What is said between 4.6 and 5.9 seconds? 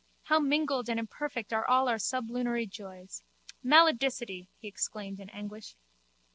exclaimed in anguish.